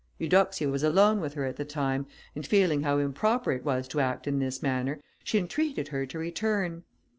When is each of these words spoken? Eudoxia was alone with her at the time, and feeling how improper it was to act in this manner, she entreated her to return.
Eudoxia 0.17 0.67
was 0.67 0.81
alone 0.81 1.21
with 1.21 1.35
her 1.35 1.45
at 1.45 1.57
the 1.57 1.63
time, 1.63 2.07
and 2.35 2.47
feeling 2.47 2.81
how 2.81 2.97
improper 2.97 3.51
it 3.51 3.63
was 3.63 3.87
to 3.87 3.99
act 3.99 4.25
in 4.25 4.39
this 4.39 4.63
manner, 4.63 4.99
she 5.23 5.37
entreated 5.37 5.89
her 5.89 6.07
to 6.07 6.17
return. 6.17 6.81